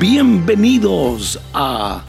Bienvenidos 0.00 1.38
a 1.52 2.02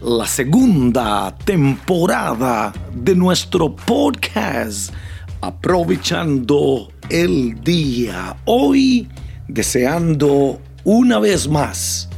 la 0.00 0.26
segunda 0.28 1.36
temporada 1.44 2.72
de 2.94 3.16
nuestro 3.16 3.74
podcast 3.74 4.94
Aprovechando 5.40 6.92
el 7.10 7.60
Día. 7.64 8.36
Hoy 8.44 9.08
deseando 9.48 10.60
una 10.84 11.18
vez 11.18 11.48
más 11.48 12.08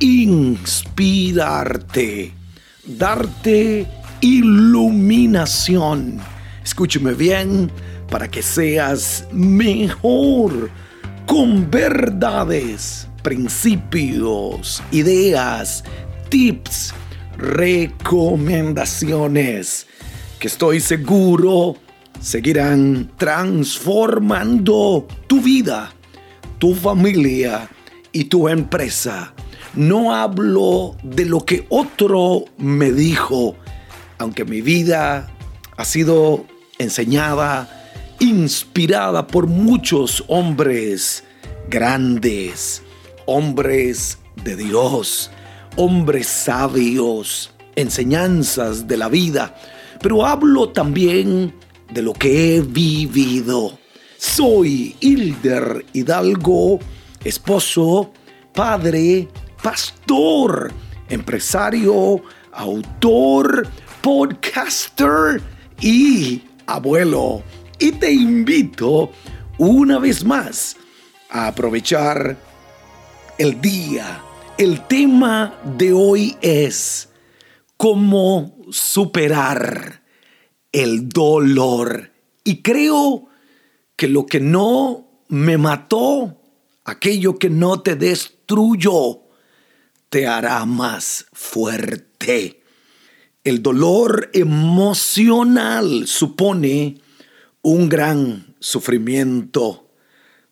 inspirarte, 0.00 0.72
darte 2.84 3.86
iluminación. 4.20 6.18
Escúcheme 6.64 7.12
bien 7.14 7.70
para 8.10 8.28
que 8.28 8.42
seas 8.42 9.28
mejor 9.30 10.70
con 11.24 11.70
verdades, 11.70 13.06
principios, 13.22 14.82
ideas, 14.90 15.84
tips, 16.28 16.92
recomendaciones 17.36 19.86
que 20.38 20.48
estoy 20.48 20.80
seguro 20.80 21.76
seguirán 22.20 23.10
transformando 23.16 25.06
tu 25.26 25.40
vida, 25.40 25.92
tu 26.58 26.74
familia 26.74 27.70
y 28.12 28.24
tu 28.24 28.48
empresa. 28.48 29.34
No 29.74 30.14
hablo 30.14 30.96
de 31.02 31.26
lo 31.26 31.44
que 31.44 31.66
otro 31.68 32.44
me 32.58 32.92
dijo, 32.92 33.56
aunque 34.18 34.44
mi 34.44 34.60
vida 34.60 35.30
ha 35.76 35.84
sido 35.84 36.44
enseñada, 36.78 37.68
inspirada 38.20 39.26
por 39.26 39.46
muchos 39.46 40.24
hombres 40.28 41.24
grandes, 41.68 42.82
hombres 43.26 44.18
de 44.44 44.56
Dios, 44.56 45.30
hombres 45.76 46.26
sabios, 46.26 47.52
enseñanzas 47.76 48.86
de 48.86 48.96
la 48.96 49.08
vida, 49.08 49.54
pero 50.00 50.26
hablo 50.26 50.70
también 50.70 51.54
de 51.92 52.02
lo 52.02 52.12
que 52.12 52.56
he 52.56 52.60
vivido. 52.60 53.78
Soy 54.18 54.96
Hilder 55.00 55.84
Hidalgo, 55.92 56.78
esposo, 57.24 58.12
padre, 58.52 59.28
pastor, 59.62 60.72
empresario, 61.08 62.22
autor, 62.52 63.66
podcaster 64.00 65.40
y 65.80 66.42
abuelo. 66.66 67.42
Y 67.78 67.92
te 67.92 68.12
invito 68.12 69.10
una 69.58 69.98
vez 69.98 70.24
más 70.24 70.76
a 71.30 71.48
aprovechar 71.48 72.36
el 73.42 73.60
día. 73.60 74.22
El 74.56 74.86
tema 74.86 75.58
de 75.76 75.92
hoy 75.92 76.36
es 76.42 77.08
cómo 77.76 78.56
superar 78.70 80.04
el 80.70 81.08
dolor. 81.08 82.12
Y 82.44 82.62
creo 82.62 83.26
que 83.96 84.06
lo 84.06 84.26
que 84.26 84.38
no 84.38 85.24
me 85.26 85.58
mató, 85.58 86.40
aquello 86.84 87.36
que 87.36 87.50
no 87.50 87.80
te 87.80 87.96
destruyó, 87.96 89.22
te 90.08 90.28
hará 90.28 90.64
más 90.64 91.26
fuerte. 91.32 92.62
El 93.42 93.60
dolor 93.60 94.30
emocional 94.34 96.06
supone 96.06 97.00
un 97.60 97.88
gran 97.88 98.54
sufrimiento 98.60 99.88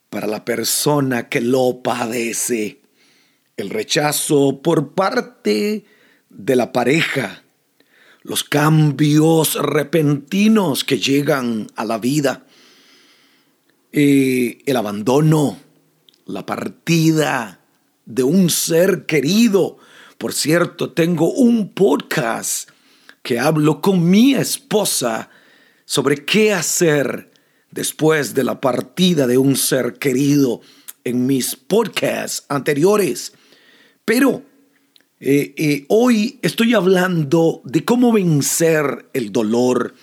para 0.08 0.26
la 0.26 0.44
persona 0.44 1.28
que 1.28 1.40
lo 1.40 1.84
padece. 1.84 2.79
El 3.60 3.68
rechazo 3.68 4.62
por 4.62 4.94
parte 4.94 5.84
de 6.30 6.56
la 6.56 6.72
pareja, 6.72 7.42
los 8.22 8.42
cambios 8.42 9.54
repentinos 9.54 10.82
que 10.82 10.98
llegan 10.98 11.66
a 11.76 11.84
la 11.84 11.98
vida, 11.98 12.46
eh, 13.92 14.62
el 14.64 14.76
abandono, 14.76 15.58
la 16.24 16.46
partida, 16.46 17.60
de 18.06 18.22
un 18.22 18.48
ser 18.48 19.04
querido. 19.04 19.76
Por 20.16 20.32
cierto, 20.32 20.92
tengo 20.92 21.30
un 21.30 21.74
podcast 21.74 22.70
que 23.22 23.38
hablo 23.38 23.82
con 23.82 24.08
mi 24.08 24.34
esposa 24.36 25.28
sobre 25.84 26.24
qué 26.24 26.54
hacer 26.54 27.30
después 27.70 28.32
de 28.32 28.44
la 28.44 28.58
partida 28.58 29.26
de 29.26 29.36
un 29.36 29.54
ser 29.54 29.98
querido 29.98 30.62
en 31.04 31.26
mis 31.26 31.56
podcasts 31.56 32.46
anteriores. 32.48 33.34
Pero 34.04 34.42
eh, 35.20 35.54
eh, 35.56 35.84
hoy 35.88 36.38
estoy 36.42 36.74
hablando 36.74 37.60
de 37.64 37.84
cómo 37.84 38.12
vencer 38.12 39.06
el 39.12 39.32
dolor. 39.32 39.94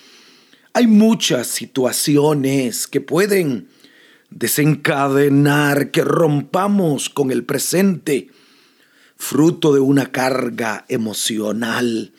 Hay 0.73 0.87
muchas 0.87 1.47
situaciones 1.47 2.87
que 2.87 3.01
pueden 3.01 3.67
desencadenar 4.29 5.91
que 5.91 6.03
rompamos 6.03 7.09
con 7.09 7.31
el 7.31 7.43
presente, 7.43 8.29
fruto 9.15 9.73
de 9.73 9.79
una 9.79 10.11
carga 10.11 10.85
emocional 10.89 12.13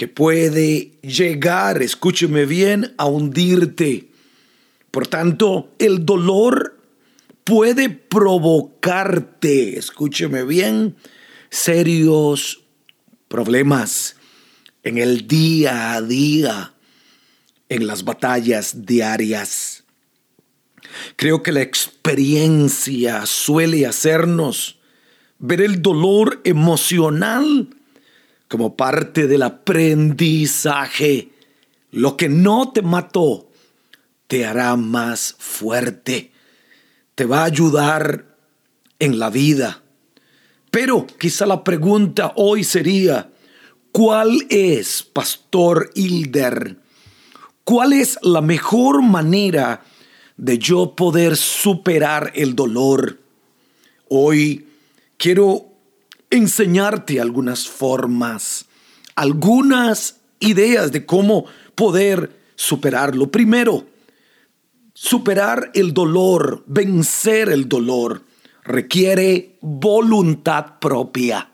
que 0.00 0.08
puede 0.08 0.92
llegar, 1.02 1.82
escúcheme 1.82 2.46
bien, 2.46 2.94
a 2.96 3.04
hundirte. 3.04 4.08
Por 4.90 5.06
tanto, 5.06 5.68
el 5.78 6.06
dolor 6.06 6.79
puede 7.44 7.88
provocarte, 7.88 9.78
escúcheme 9.78 10.44
bien, 10.44 10.96
serios 11.50 12.62
problemas 13.28 14.16
en 14.82 14.98
el 14.98 15.26
día 15.26 15.94
a 15.94 16.02
día, 16.02 16.74
en 17.68 17.86
las 17.86 18.04
batallas 18.04 18.86
diarias. 18.86 19.84
Creo 21.16 21.42
que 21.42 21.52
la 21.52 21.62
experiencia 21.62 23.26
suele 23.26 23.86
hacernos 23.86 24.78
ver 25.38 25.60
el 25.60 25.82
dolor 25.82 26.40
emocional 26.44 27.68
como 28.48 28.76
parte 28.76 29.26
del 29.26 29.42
aprendizaje. 29.42 31.30
Lo 31.90 32.16
que 32.16 32.28
no 32.28 32.72
te 32.72 32.82
mató 32.82 33.50
te 34.26 34.44
hará 34.44 34.76
más 34.76 35.34
fuerte, 35.38 36.32
te 37.20 37.26
va 37.26 37.42
a 37.42 37.44
ayudar 37.44 38.24
en 38.98 39.18
la 39.18 39.28
vida. 39.28 39.82
Pero 40.70 41.06
quizá 41.06 41.44
la 41.44 41.62
pregunta 41.62 42.32
hoy 42.36 42.64
sería, 42.64 43.30
¿cuál 43.92 44.46
es, 44.48 45.02
Pastor 45.02 45.90
Hilder? 45.94 46.78
¿Cuál 47.62 47.92
es 47.92 48.18
la 48.22 48.40
mejor 48.40 49.02
manera 49.02 49.82
de 50.38 50.56
yo 50.58 50.96
poder 50.96 51.36
superar 51.36 52.32
el 52.34 52.56
dolor. 52.56 53.20
Hoy 54.08 54.66
quiero 55.18 55.66
enseñarte 56.30 57.20
algunas 57.20 57.68
formas, 57.68 58.64
algunas 59.14 60.16
ideas 60.38 60.90
de 60.90 61.04
cómo 61.04 61.44
poder 61.74 62.34
superarlo. 62.56 63.30
Primero, 63.30 63.89
superar 65.02 65.70
el 65.72 65.94
dolor, 65.94 66.62
vencer 66.66 67.48
el 67.48 67.70
dolor, 67.70 68.22
requiere 68.62 69.56
voluntad 69.62 70.78
propia. 70.78 71.52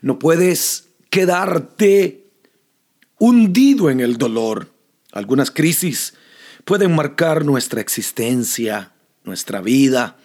No 0.00 0.20
puedes 0.20 0.86
quedarte 1.10 2.28
hundido 3.18 3.90
en 3.90 3.98
el 3.98 4.16
dolor. 4.16 4.70
Algunas 5.10 5.50
crisis 5.50 6.14
pueden 6.64 6.94
marcar 6.94 7.44
nuestra 7.44 7.80
existencia, 7.80 8.92
nuestra 9.24 9.60
vida, 9.60 10.16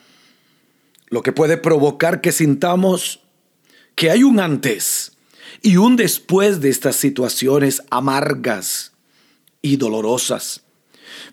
lo 1.08 1.24
que 1.24 1.32
puede 1.32 1.58
provocar 1.58 2.22
que 2.22 2.32
sintamos 2.32 3.22
que 3.96 4.12
hay 4.12 4.22
un 4.22 4.40
antes 4.40 5.14
y 5.64 5.78
un 5.78 5.96
después 5.96 6.62
de 6.62 6.70
estas 6.70 6.98
situaciones 6.98 7.82
amargas 7.90 8.92
y 9.64 9.78
dolorosas. 9.78 10.64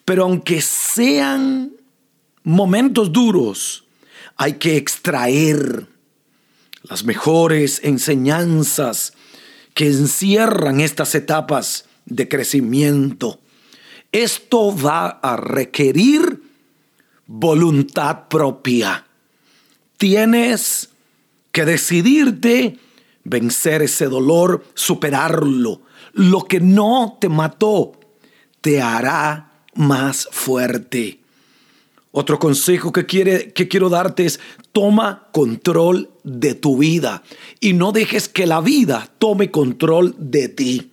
Pero 0.04 0.24
aunque 0.24 0.60
sean 0.60 1.72
momentos 2.42 3.12
duros, 3.12 3.84
hay 4.36 4.54
que 4.54 4.76
extraer 4.76 5.86
las 6.82 7.04
mejores 7.04 7.80
enseñanzas 7.84 9.12
que 9.74 9.86
encierran 9.86 10.80
estas 10.80 11.14
etapas 11.14 11.84
de 12.06 12.28
crecimiento 12.28 13.40
esto 14.12 14.76
va 14.76 15.20
a 15.22 15.36
requerir 15.36 16.42
voluntad 17.26 18.28
propia. 18.28 19.06
Tienes 19.96 20.90
que 21.52 21.64
decidirte 21.64 22.78
vencer 23.22 23.82
ese 23.82 24.06
dolor, 24.06 24.64
superarlo. 24.74 25.82
Lo 26.12 26.44
que 26.44 26.60
no 26.60 27.18
te 27.20 27.28
mató 27.28 27.92
te 28.60 28.82
hará 28.82 29.49
más 29.74 30.28
fuerte. 30.30 31.20
Otro 32.12 32.38
consejo 32.38 32.92
que, 32.92 33.06
quiere, 33.06 33.52
que 33.52 33.68
quiero 33.68 33.88
darte 33.88 34.26
es 34.26 34.40
toma 34.72 35.28
control 35.32 36.10
de 36.24 36.54
tu 36.54 36.78
vida 36.78 37.22
y 37.60 37.72
no 37.72 37.92
dejes 37.92 38.28
que 38.28 38.46
la 38.46 38.60
vida 38.60 39.08
tome 39.18 39.50
control 39.50 40.14
de 40.18 40.48
ti. 40.48 40.90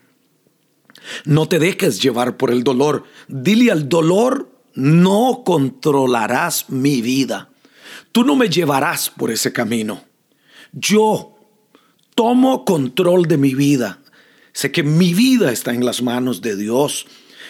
No 1.25 1.47
te 1.47 1.57
dejes 1.57 2.01
llevar 2.01 2.37
por 2.37 2.51
el 2.51 2.63
dolor. 2.63 3.05
Dile 3.27 3.71
al 3.71 3.89
dolor, 3.89 4.51
no 4.73 5.41
controlarás 5.43 6.69
mi 6.69 7.01
vida. 7.01 7.49
Tú 8.11 8.23
no 8.23 8.35
me 8.35 8.49
llevarás 8.49 9.09
por 9.09 9.31
ese 9.31 9.51
camino. 9.51 10.03
Yo 10.71 11.35
tomo 12.13 12.65
control 12.65 13.27
de 13.27 13.37
mi 13.37 13.55
vida. 13.55 13.99
Sé 14.53 14.71
que 14.71 14.83
mi 14.83 15.13
vida 15.13 15.51
está 15.51 15.73
en 15.73 15.85
las 15.85 16.01
manos 16.01 16.41
de 16.41 16.55
Dios. 16.55 17.05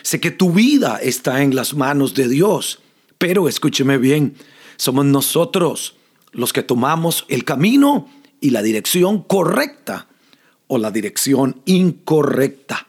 Sé 0.07 0.21
que 0.21 0.31
tu 0.31 0.54
vida 0.54 1.00
está 1.01 1.44
en 1.44 1.54
las 1.54 1.74
manos 1.74 2.13
de 2.13 2.30
Dios. 2.30 2.80
Pero 3.18 3.50
escúcheme 3.50 3.98
bien, 3.98 4.38
somos 4.77 5.04
nosotros 5.04 5.98
los 6.31 6.54
que 6.54 6.63
tomamos 6.63 7.25
el 7.27 7.44
camino 7.44 8.09
y 8.39 8.51
la 8.51 8.62
dirección 8.62 9.21
correcta 9.21 10.07
o 10.68 10.77
la 10.77 10.92
dirección 10.92 11.62
incorrecta. 11.65 12.88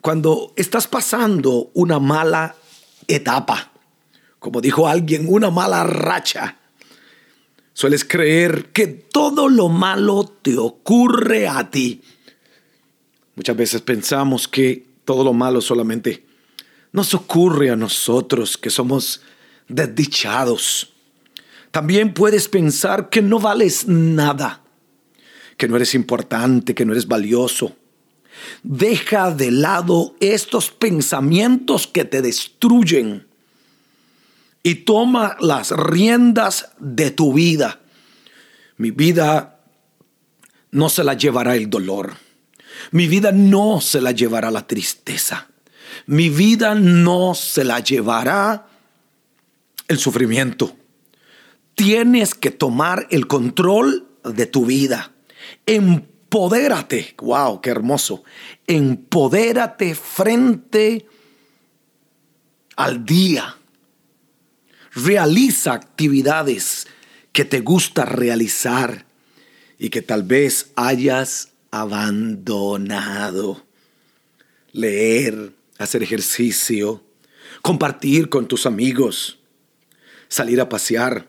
Cuando 0.00 0.54
estás 0.56 0.86
pasando 0.86 1.70
una 1.74 1.98
mala 1.98 2.56
etapa, 3.08 3.70
como 4.38 4.62
dijo 4.62 4.88
alguien, 4.88 5.26
una 5.28 5.50
mala 5.50 5.84
racha, 5.84 6.56
sueles 7.74 8.06
creer 8.06 8.70
que 8.72 8.86
todo 8.86 9.50
lo 9.50 9.68
malo 9.68 10.24
te 10.40 10.56
ocurre 10.56 11.46
a 11.46 11.70
ti. 11.70 12.00
Muchas 13.34 13.54
veces 13.54 13.82
pensamos 13.82 14.48
que 14.48 14.86
todo 15.04 15.22
lo 15.24 15.34
malo 15.34 15.60
solamente 15.60 16.26
nos 16.92 17.14
ocurre 17.14 17.70
a 17.70 17.76
nosotros, 17.76 18.56
que 18.56 18.70
somos 18.70 19.22
desdichados. 19.68 20.92
También 21.70 22.14
puedes 22.14 22.48
pensar 22.48 23.10
que 23.10 23.22
no 23.22 23.38
vales 23.38 23.86
nada, 23.86 24.62
que 25.56 25.68
no 25.68 25.76
eres 25.76 25.94
importante, 25.94 26.74
que 26.74 26.84
no 26.84 26.92
eres 26.92 27.06
valioso. 27.06 27.76
Deja 28.62 29.30
de 29.32 29.50
lado 29.50 30.14
estos 30.20 30.70
pensamientos 30.70 31.86
que 31.86 32.04
te 32.04 32.22
destruyen 32.22 33.26
y 34.62 34.76
toma 34.76 35.36
las 35.40 35.70
riendas 35.70 36.70
de 36.78 37.10
tu 37.10 37.32
vida. 37.32 37.80
Mi 38.76 38.90
vida 38.90 39.60
no 40.70 40.88
se 40.88 41.04
la 41.04 41.14
llevará 41.14 41.56
el 41.56 41.68
dolor. 41.68 42.14
Mi 42.90 43.08
vida 43.08 43.32
no 43.32 43.80
se 43.80 44.00
la 44.00 44.12
llevará 44.12 44.50
la 44.50 44.66
tristeza. 44.66 45.48
Mi 46.06 46.28
vida 46.28 46.74
no 46.74 47.34
se 47.34 47.64
la 47.64 47.80
llevará 47.80 48.66
el 49.88 49.98
sufrimiento. 49.98 50.76
Tienes 51.74 52.34
que 52.34 52.50
tomar 52.50 53.06
el 53.10 53.26
control 53.26 54.08
de 54.24 54.46
tu 54.46 54.66
vida. 54.66 55.12
Empodérate. 55.66 57.14
Wow, 57.18 57.60
qué 57.60 57.70
hermoso. 57.70 58.24
Empodérate 58.66 59.94
frente 59.94 61.06
al 62.76 63.04
día. 63.04 63.56
Realiza 64.92 65.72
actividades 65.72 66.86
que 67.32 67.44
te 67.44 67.60
gusta 67.60 68.04
realizar 68.04 69.06
y 69.78 69.90
que 69.90 70.02
tal 70.02 70.24
vez 70.24 70.72
hayas 70.74 71.50
abandonado. 71.70 73.62
Leer, 74.72 75.54
hacer 75.78 76.02
ejercicio, 76.02 77.02
compartir 77.62 78.28
con 78.28 78.48
tus 78.48 78.66
amigos, 78.66 79.38
salir 80.28 80.60
a 80.60 80.68
pasear. 80.68 81.28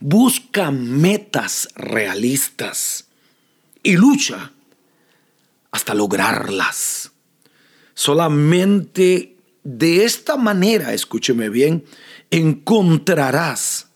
Busca 0.00 0.70
metas 0.70 1.68
realistas 1.74 3.06
y 3.82 3.96
lucha 3.96 4.52
hasta 5.70 5.94
lograrlas. 5.94 7.12
Solamente 7.94 9.36
de 9.62 10.04
esta 10.04 10.36
manera, 10.36 10.92
escúcheme 10.92 11.48
bien, 11.48 11.84
encontrarás 12.30 13.88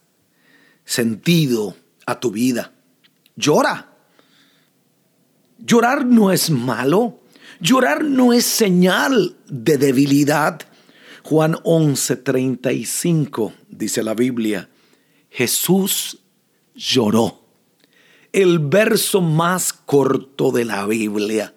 sentido 0.85 1.77
a 2.07 2.19
tu 2.19 2.31
vida. 2.31 2.73
Llora. 3.37 3.95
Llorar 5.59 6.05
no 6.05 6.33
es 6.33 6.51
malo. 6.51 7.20
Llorar 7.61 8.05
no 8.05 8.33
es 8.33 8.47
señal 8.47 9.37
de 9.47 9.77
debilidad. 9.77 10.63
Juan 11.23 11.57
11:35 11.63 13.53
dice 13.69 14.03
la 14.03 14.15
Biblia, 14.15 14.71
Jesús 15.29 16.19
lloró. 16.75 17.45
El 18.33 18.61
verso 18.61 19.21
más 19.21 19.75
corto 19.75 20.53
de 20.53 20.65
la 20.65 20.87
Biblia. 20.87 21.53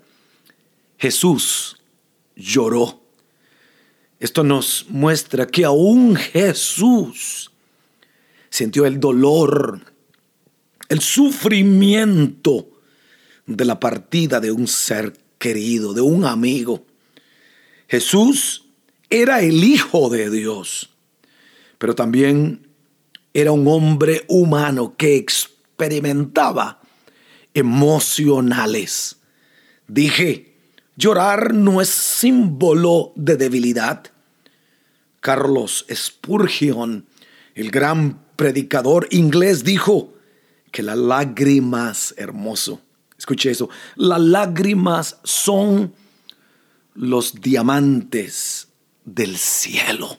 Jesús 0.97 1.77
lloró. 2.35 3.01
Esto 4.19 4.43
nos 4.43 4.87
muestra 4.89 5.47
que 5.47 5.63
aún 5.63 6.15
Jesús 6.15 7.51
sintió 8.49 8.85
el 8.85 8.99
dolor, 8.99 9.81
el 10.89 10.99
sufrimiento 10.99 12.67
de 13.45 13.65
la 13.65 13.79
partida 13.79 14.39
de 14.39 14.51
un 14.51 14.67
ser 14.67 15.22
querido, 15.43 15.93
de 15.93 15.99
un 15.99 16.23
amigo. 16.23 16.85
Jesús 17.89 18.63
era 19.09 19.41
el 19.41 19.61
Hijo 19.61 20.09
de 20.09 20.29
Dios, 20.29 20.89
pero 21.77 21.95
también 21.95 22.65
era 23.33 23.51
un 23.51 23.67
hombre 23.67 24.23
humano 24.29 24.95
que 24.95 25.17
experimentaba 25.17 26.79
emocionales. 27.53 29.17
Dije, 29.85 30.55
llorar 30.95 31.53
no 31.53 31.81
es 31.81 31.89
símbolo 31.89 33.11
de 33.17 33.35
debilidad. 33.35 34.01
Carlos 35.19 35.85
Spurgeon, 35.93 37.05
el 37.53 37.69
gran 37.69 38.23
predicador 38.37 39.09
inglés, 39.11 39.65
dijo 39.65 40.13
que 40.71 40.83
las 40.83 40.97
lágrimas, 40.97 42.13
hermoso, 42.15 42.79
escuche 43.23 43.51
eso, 43.51 43.69
las 43.95 44.19
lágrimas 44.19 45.17
son 45.23 45.93
los 46.93 47.35
diamantes 47.39 48.67
del 49.05 49.37
cielo. 49.37 50.17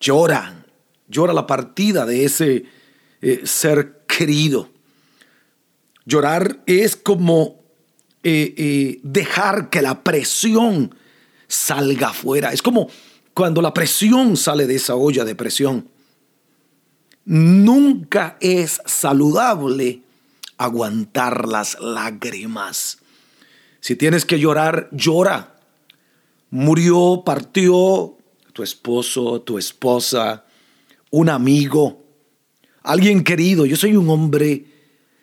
Llora, 0.00 0.66
llora 1.06 1.32
la 1.32 1.46
partida 1.46 2.04
de 2.04 2.24
ese 2.24 2.64
eh, 3.22 3.42
ser 3.44 4.02
querido. 4.08 4.68
Llorar 6.04 6.60
es 6.66 6.96
como 6.96 7.60
eh, 8.24 8.52
eh, 8.56 9.00
dejar 9.04 9.70
que 9.70 9.80
la 9.80 10.02
presión 10.02 10.92
salga 11.46 12.08
afuera. 12.08 12.52
Es 12.52 12.62
como 12.62 12.90
cuando 13.32 13.62
la 13.62 13.72
presión 13.72 14.36
sale 14.36 14.66
de 14.66 14.74
esa 14.74 14.96
olla 14.96 15.24
de 15.24 15.36
presión. 15.36 15.88
Nunca 17.24 18.38
es 18.40 18.80
saludable 18.86 20.02
aguantar 20.58 21.48
las 21.48 21.78
lágrimas. 21.80 22.98
Si 23.80 23.96
tienes 23.96 24.24
que 24.24 24.38
llorar, 24.38 24.88
llora 24.92 25.56
murió, 26.50 27.22
partió 27.24 28.16
tu 28.52 28.62
esposo, 28.62 29.42
tu 29.42 29.58
esposa, 29.58 30.46
un 31.10 31.28
amigo, 31.28 32.04
alguien 32.82 33.22
querido. 33.24 33.66
Yo 33.66 33.76
soy 33.76 33.96
un 33.96 34.08
hombre 34.08 34.64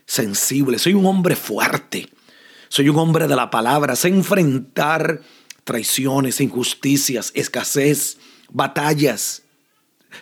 sensible, 0.05 0.77
soy 0.77 0.93
un 0.93 1.05
hombre 1.05 1.35
fuerte, 1.35 2.09
soy 2.69 2.89
un 2.89 2.97
hombre 2.97 3.27
de 3.27 3.35
la 3.35 3.49
palabra, 3.49 3.95
sé 3.95 4.09
enfrentar 4.09 5.21
traiciones, 5.63 6.41
injusticias, 6.41 7.31
escasez, 7.33 8.17
batallas, 8.49 9.43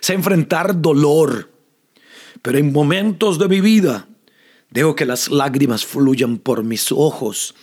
sé 0.00 0.14
enfrentar 0.14 0.80
dolor. 0.80 1.50
Pero 2.40 2.58
en 2.58 2.72
momentos 2.72 3.38
de 3.38 3.48
mi 3.48 3.60
vida 3.60 4.08
dejo 4.72 4.96
que 4.96 5.06
las 5.06 5.30
lágrimas 5.30 5.84
fluyan 5.84 6.38
por 6.38 6.64
mis 6.64 6.90
ojos, 6.92 7.54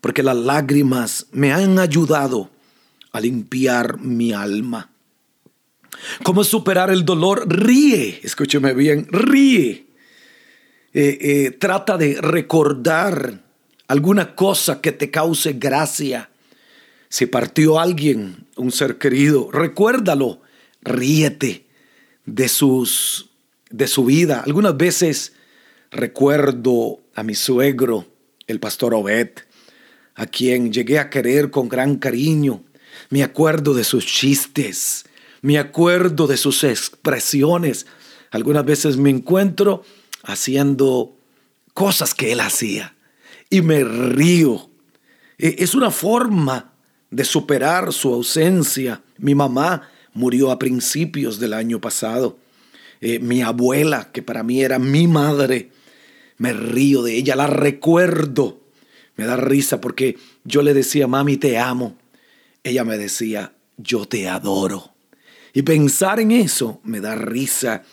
porque 0.00 0.22
las 0.22 0.36
lágrimas 0.36 1.26
me 1.32 1.52
han 1.52 1.78
ayudado 1.78 2.50
a 3.12 3.20
limpiar 3.20 4.00
mi 4.00 4.32
alma. 4.32 4.90
¿Cómo 6.22 6.42
superar 6.42 6.90
el 6.90 7.04
dolor? 7.04 7.46
Ríe, 7.48 8.20
escúcheme 8.22 8.72
bien, 8.74 9.06
ríe. 9.10 9.86
Eh, 10.94 11.18
eh, 11.20 11.50
trata 11.58 11.96
de 11.96 12.20
recordar 12.20 13.42
alguna 13.88 14.34
cosa 14.34 14.80
que 14.80 14.92
te 14.92 15.10
cause 15.10 15.54
gracia. 15.54 16.30
Si 17.08 17.26
partió 17.26 17.78
alguien, 17.78 18.46
un 18.56 18.72
ser 18.72 18.98
querido, 18.98 19.50
recuérdalo, 19.52 20.40
ríete 20.82 21.66
de 22.24 22.48
sus 22.48 23.28
de 23.70 23.86
su 23.86 24.04
vida. 24.04 24.42
Algunas 24.44 24.76
veces 24.76 25.32
recuerdo 25.92 27.00
a 27.14 27.22
mi 27.22 27.34
suegro, 27.34 28.06
el 28.46 28.58
pastor 28.58 28.94
Obed, 28.94 29.30
a 30.14 30.26
quien 30.26 30.72
llegué 30.72 30.98
a 30.98 31.10
querer 31.10 31.50
con 31.50 31.68
gran 31.68 31.96
cariño 31.96 32.64
me 33.10 33.22
acuerdo 33.22 33.74
de 33.74 33.84
sus 33.84 34.06
chistes, 34.06 35.04
me 35.40 35.58
acuerdo 35.58 36.26
de 36.26 36.36
sus 36.36 36.64
expresiones. 36.64 37.86
Algunas 38.30 38.64
veces 38.64 38.96
me 38.96 39.10
encuentro 39.10 39.84
haciendo 40.22 41.16
cosas 41.74 42.14
que 42.14 42.32
él 42.32 42.40
hacía 42.40 42.94
y 43.50 43.62
me 43.62 43.84
río. 43.84 44.70
E, 45.38 45.56
es 45.58 45.74
una 45.74 45.90
forma 45.90 46.72
de 47.10 47.24
superar 47.24 47.92
su 47.92 48.12
ausencia. 48.12 49.02
Mi 49.18 49.34
mamá 49.34 49.90
murió 50.14 50.50
a 50.50 50.58
principios 50.58 51.38
del 51.38 51.52
año 51.52 51.80
pasado. 51.80 52.38
Eh, 53.00 53.18
mi 53.18 53.42
abuela, 53.42 54.10
que 54.12 54.22
para 54.22 54.42
mí 54.42 54.62
era 54.62 54.78
mi 54.78 55.08
madre, 55.08 55.70
me 56.42 56.52
río 56.52 57.04
de 57.04 57.14
ella, 57.14 57.36
la 57.36 57.46
recuerdo. 57.46 58.58
Me 59.14 59.26
da 59.26 59.36
risa 59.36 59.80
porque 59.80 60.18
yo 60.42 60.62
le 60.62 60.74
decía, 60.74 61.06
mami, 61.06 61.36
te 61.36 61.56
amo. 61.56 61.96
Ella 62.64 62.82
me 62.82 62.98
decía, 62.98 63.52
yo 63.76 64.06
te 64.06 64.28
adoro. 64.28 64.92
Y 65.52 65.62
pensar 65.62 66.18
en 66.18 66.32
eso 66.32 66.80
me 66.82 66.98
da 66.98 67.14
risa 67.14 67.84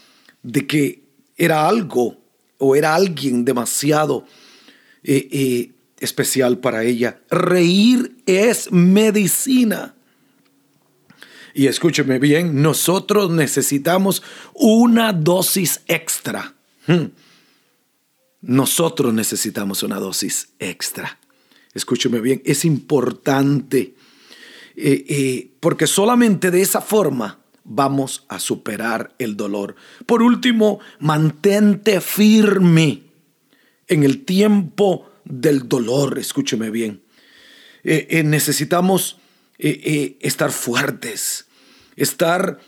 de 0.41 0.65
que 0.65 1.03
era 1.37 1.67
algo 1.67 2.17
o 2.57 2.75
era 2.75 2.95
alguien 2.95 3.45
demasiado 3.45 4.25
eh, 5.03 5.27
eh, 5.31 5.71
especial 5.99 6.57
para 6.57 6.83
ella. 6.83 7.19
Reír 7.29 8.15
es 8.25 8.71
medicina. 8.71 9.93
Y 11.53 11.67
escúcheme 11.67 12.17
bien, 12.17 12.63
nosotros 12.63 13.29
necesitamos 13.29 14.23
una 14.55 15.13
dosis 15.13 15.81
extra. 15.85 16.55
Hmm. 16.87 17.09
Nosotros 18.41 19.13
necesitamos 19.13 19.83
una 19.83 19.97
dosis 19.97 20.49
extra. 20.59 21.19
Escúcheme 21.73 22.19
bien, 22.19 22.41
es 22.45 22.65
importante 22.65 23.95
eh, 24.75 25.51
porque 25.59 25.87
solamente 25.87 26.51
de 26.51 26.61
esa 26.61 26.81
forma 26.81 27.39
vamos 27.63 28.25
a 28.27 28.39
superar 28.39 29.13
el 29.19 29.37
dolor. 29.37 29.75
Por 30.05 30.23
último, 30.23 30.79
mantente 30.99 32.01
firme 32.01 33.03
en 33.87 34.03
el 34.03 34.25
tiempo 34.25 35.11
del 35.25 35.69
dolor. 35.69 36.17
Escúcheme 36.17 36.69
bien. 36.69 37.01
Eh, 37.83 38.07
eh, 38.09 38.23
necesitamos 38.23 39.17
eh, 39.57 40.17
estar 40.21 40.51
fuertes, 40.51 41.47
estar 41.95 42.59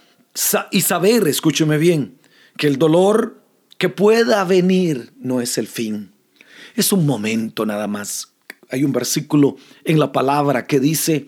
y 0.71 0.81
saber, 0.81 1.27
escúcheme 1.27 1.77
bien, 1.77 2.19
que 2.57 2.67
el 2.67 2.77
dolor 2.77 3.40
que 3.81 3.89
pueda 3.89 4.43
venir 4.43 5.11
no 5.17 5.41
es 5.41 5.57
el 5.57 5.65
fin. 5.65 6.11
Es 6.75 6.93
un 6.93 7.03
momento 7.03 7.65
nada 7.65 7.87
más. 7.87 8.31
Hay 8.69 8.83
un 8.83 8.91
versículo 8.91 9.55
en 9.83 9.97
la 9.97 10.11
palabra 10.11 10.67
que 10.67 10.79
dice, 10.79 11.25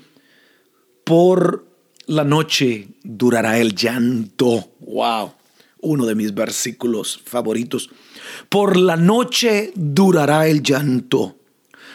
por 1.04 1.66
la 2.06 2.24
noche 2.24 2.90
durará 3.02 3.58
el 3.58 3.74
llanto. 3.74 4.72
Wow, 4.82 5.34
uno 5.82 6.06
de 6.06 6.14
mis 6.14 6.36
versículos 6.36 7.20
favoritos. 7.26 7.90
Por 8.50 8.78
la 8.78 8.98
noche 8.98 9.74
durará 9.74 10.46
el 10.48 10.62
llanto, 10.62 11.40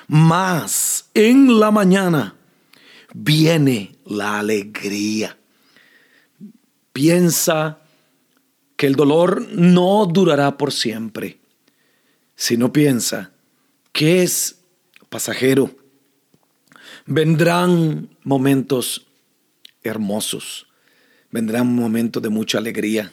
mas 0.09 1.09
en 1.15 1.61
la 1.61 1.71
mañana 1.71 2.35
viene 3.15 3.97
la 4.07 4.41
alegría. 4.41 5.39
Piensa 6.93 7.79
que 8.79 8.87
el 8.87 8.95
dolor 8.95 9.45
no 9.51 10.07
durará 10.07 10.57
por 10.57 10.73
siempre, 10.73 11.41
sino 12.37 12.73
piensa 12.73 13.33
que 13.93 14.23
es 14.23 14.61
pasajero. 15.09 15.77
Vendrán 17.05 18.17
momentos 18.23 19.09
hermosos. 19.83 20.69
Vendrá 21.33 21.63
un 21.63 21.75
momento 21.75 22.21
de 22.21 22.29
mucha 22.29 22.59
alegría. 22.59 23.13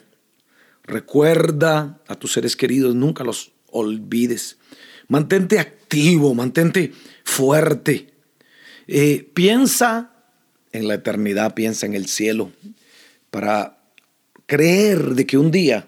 Recuerda 0.83 1.99
a 2.07 2.13
tus 2.13 2.33
seres 2.33 2.55
queridos, 2.55 2.93
nunca 2.93 3.23
los 3.23 3.51
olvides. 3.71 4.59
Mantente 5.07 5.57
activo, 5.57 6.35
mantente 6.35 6.93
fuerte. 7.23 8.13
Eh, 8.85 9.31
piensa 9.33 10.13
en 10.71 10.87
la 10.87 10.93
eternidad, 10.93 11.55
piensa 11.55 11.87
en 11.87 11.95
el 11.95 12.05
cielo, 12.05 12.51
para 13.31 13.75
creer 14.45 15.15
de 15.15 15.25
que 15.25 15.37
un 15.37 15.51
día 15.51 15.87